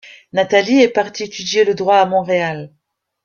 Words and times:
Nathalie 0.33 0.81
est 0.81 0.87
partie 0.87 1.21
étudier 1.25 1.63
le 1.63 1.75
droit 1.75 1.97
à 1.97 2.07
Montréal. 2.07 2.71